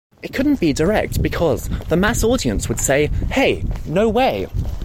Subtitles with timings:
[0.23, 4.47] It couldn't be direct because the mass audience would say, Hey, no way.